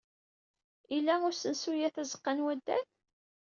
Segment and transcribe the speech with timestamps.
[0.97, 2.85] Ila usensu-a tazeɣɣa n waddal?